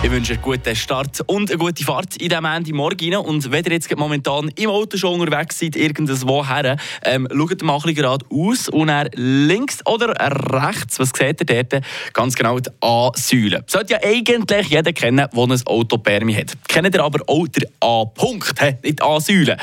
Ich 0.00 0.12
wünsche 0.12 0.34
einen 0.34 0.42
guten 0.42 0.76
Start 0.76 1.22
und 1.26 1.50
eine 1.50 1.58
gute 1.58 1.84
Fahrt 1.84 2.16
in 2.18 2.28
diesem 2.28 2.44
Ende 2.44 2.72
Morgen. 2.72 3.16
Und 3.16 3.50
wenn 3.50 3.64
ihr 3.64 3.72
jetzt 3.72 3.94
momentan 3.96 4.48
im 4.54 4.70
Auto 4.70 4.96
schon 4.96 5.20
unterwegs 5.20 5.58
seid, 5.58 5.74
irgendwo 5.74 6.46
her, 6.46 6.76
ähm, 7.02 7.26
schaut 7.32 7.62
mal 7.62 7.74
ein 7.74 7.82
bisschen 7.82 7.96
gerade 7.96 8.24
aus 8.30 8.68
und 8.68 8.86
dann 8.86 9.08
links 9.14 9.84
oder 9.86 10.14
rechts, 10.52 11.00
was 11.00 11.10
seht 11.10 11.40
ihr 11.50 11.64
dort? 11.64 11.84
Ganz 12.12 12.36
genau 12.36 12.60
die 12.60 12.70
A-Säule. 12.80 13.64
Sollte 13.66 13.94
ja 13.94 13.98
eigentlich 14.04 14.68
jeder 14.68 14.92
kennen, 14.92 15.16
der 15.16 15.30
ein 15.34 15.66
Autopermi 15.66 16.32
hat. 16.32 16.52
Kennt 16.68 16.94
ihr 16.94 17.02
aber 17.02 17.20
auch 17.26 17.48
den 17.48 17.64
A-Punkt, 17.80 18.54
nicht 18.84 19.00
die 19.00 19.02
A-Säule? 19.02 19.56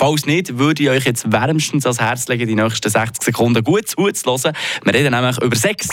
Falls 0.00 0.26
nicht, 0.26 0.58
würde 0.58 0.80
ich 0.84 0.90
euch 0.90 1.04
jetzt 1.06 1.32
wärmstens 1.32 1.84
ans 1.84 1.98
Herz 1.98 2.28
legen, 2.28 2.46
die 2.46 2.54
nächsten 2.54 2.88
60 2.88 3.20
Sekunden 3.20 3.64
gut 3.64 3.88
zuzuhören. 3.88 4.54
Wir 4.84 4.94
reden 4.94 5.12
nämlich 5.12 5.42
über 5.42 5.56
Sex. 5.56 5.88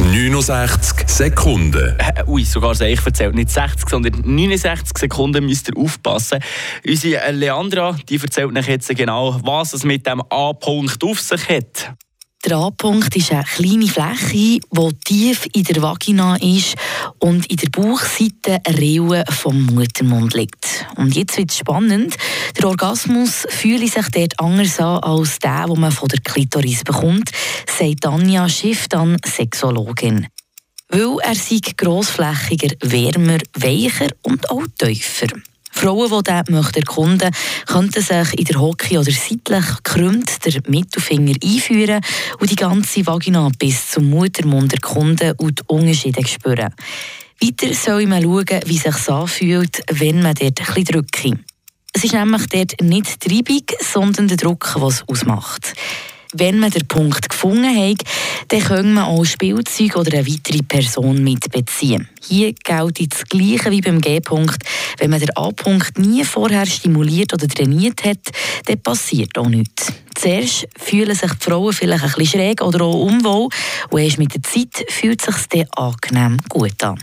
69 0.00 1.08
Sekunden. 1.08 1.96
Äh, 1.98 2.24
ui, 2.26 2.44
sogar 2.44 2.72
ich 2.80 3.06
erzählt 3.06 3.36
nicht 3.36 3.50
60, 3.50 3.88
sondern 3.88 4.22
69 4.24 4.98
Sekunden 4.98 5.46
müsst 5.46 5.68
ihr 5.68 5.76
aufpassen. 5.76 6.40
Unsere 6.84 7.30
Leandra, 7.30 7.96
die 8.08 8.16
erzählt 8.16 8.58
euch 8.58 8.66
jetzt 8.66 8.88
genau, 8.88 9.38
was 9.44 9.72
es 9.72 9.84
mit 9.84 10.04
dem 10.04 10.20
A-Punkt 10.30 11.04
auf 11.04 11.20
sich 11.20 11.48
hat. 11.48 11.94
Der 12.44 12.58
A-Punkt 12.58 13.16
ist 13.16 13.32
eine 13.32 13.42
kleine 13.42 13.86
Fläche, 13.86 14.60
die 14.60 14.94
tief 15.02 15.46
in 15.54 15.62
der 15.64 15.80
Vagina 15.80 16.36
ist 16.36 16.74
und 17.18 17.46
in 17.46 17.56
der 17.56 17.70
Bauchseite 17.70 18.58
eine 18.66 18.76
Rille 18.76 19.24
vom 19.30 19.64
Muttermund 19.64 20.34
liegt. 20.34 20.86
Und 20.96 21.16
jetzt 21.16 21.38
wird 21.38 21.50
es 21.50 21.56
spannend. 21.56 22.16
Der 22.58 22.68
Orgasmus 22.68 23.46
fühlt 23.48 23.80
sich 23.80 24.08
dort 24.10 24.40
anders 24.40 24.78
an 24.78 24.98
als 25.02 25.38
der, 25.38 25.66
den 25.66 25.80
man 25.80 25.92
von 25.92 26.08
der 26.08 26.20
Klitoris 26.20 26.84
bekommt, 26.84 27.30
sagt 27.78 28.06
Anja 28.06 28.48
Schiff, 28.48 28.88
dann 28.88 29.16
Sexologin. 29.24 30.26
Weil 30.88 31.18
er 31.22 31.34
sei 31.34 31.60
grossflächiger, 31.76 32.74
wärmer, 32.82 33.38
weicher 33.54 34.08
und 34.22 34.50
auch 34.50 34.66
tiefer. 34.78 35.28
Frauen, 35.74 36.08
die 36.08 36.32
diesen 36.32 36.54
möchten 36.54 36.78
erkunden 36.78 37.30
könnten 37.66 38.02
sich 38.02 38.38
in 38.38 38.44
der 38.44 38.60
Hockey 38.60 38.96
oder 38.96 39.10
seitlich 39.10 39.64
gekrümmt 39.82 40.44
den 40.46 40.62
Mittelfinger 40.68 41.34
einführen 41.42 42.00
und 42.38 42.50
die 42.50 42.56
ganze 42.56 43.04
Vagina 43.04 43.50
bis 43.58 43.90
zum 43.90 44.08
Muttermund 44.08 44.72
erkunden 44.72 45.32
und 45.36 45.60
die 45.60 45.64
Unterschiede 45.66 46.26
spüren. 46.26 46.72
Weiter 47.42 47.74
soll 47.74 48.06
man 48.06 48.22
schauen, 48.22 48.60
wie 48.66 48.78
sich 48.78 49.08
anfühlt, 49.08 49.82
wenn 49.90 50.22
man 50.22 50.34
dort 50.34 50.60
ein 50.60 50.66
bisschen 50.66 50.84
drückt. 50.84 51.53
Es 52.04 52.12
ist 52.12 52.18
nämlich 52.18 52.46
dort 52.48 52.82
nicht 52.82 53.24
die 53.24 53.34
Reibung, 53.34 53.64
sondern 53.80 54.28
der 54.28 54.36
Druck, 54.36 54.74
was 54.76 54.96
es 54.96 55.08
ausmacht 55.08 55.72
wenn 56.36 56.58
man 56.58 56.70
den 56.70 56.86
Punkt 56.88 57.28
gefunden 57.28 57.64
hat, 57.64 58.02
dann 58.48 58.60
können 58.60 58.92
man 58.92 59.04
auch 59.04 59.24
Spielzeug 59.24 59.94
oder 59.94 60.18
eine 60.18 60.26
weitere 60.26 60.62
Person 60.64 61.22
mitbeziehen. 61.22 62.08
Hier 62.26 62.52
gilt 62.52 63.12
das 63.12 63.24
Gleiche 63.26 63.70
wie 63.70 63.80
beim 63.80 64.00
G-Punkt. 64.00 64.60
Wenn 64.98 65.10
man 65.10 65.20
den 65.20 65.36
A-Punkt 65.36 65.96
nie 65.96 66.24
vorher 66.24 66.66
stimuliert 66.66 67.32
oder 67.32 67.46
trainiert 67.46 68.04
hat, 68.04 68.18
dann 68.64 68.80
passiert 68.80 69.38
auch 69.38 69.48
nichts. 69.48 69.92
Zuerst 70.16 70.66
fühlen 70.76 71.14
sich 71.14 71.30
die 71.30 71.44
Frauen 71.44 71.72
vielleicht 71.72 72.02
ein 72.02 72.12
bisschen 72.16 72.40
schräg 72.40 72.62
oder 72.62 72.84
auch 72.84 73.00
unwohl 73.00 73.48
und 73.90 74.00
erst 74.00 74.18
mit 74.18 74.34
der 74.34 74.42
Zeit 74.42 74.84
fühlt 74.88 75.26
es 75.26 75.48
sich 75.52 75.66
angenehm 75.76 76.38
gut 76.48 76.82
an. 76.82 76.98